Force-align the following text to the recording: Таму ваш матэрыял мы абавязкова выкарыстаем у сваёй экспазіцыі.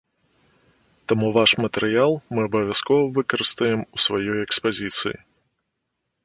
Таму 1.11 1.27
ваш 1.37 1.51
матэрыял 1.65 2.13
мы 2.37 2.41
абавязкова 2.49 3.03
выкарыстаем 3.19 3.79
у 3.85 3.97
сваёй 4.07 4.35
экспазіцыі. 4.47 5.15